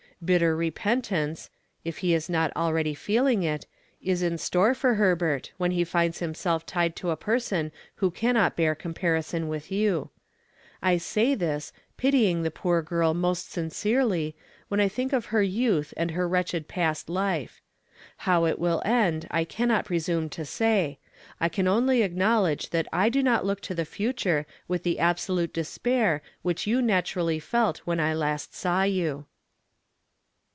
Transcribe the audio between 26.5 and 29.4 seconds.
you naturally felt when I last saw you."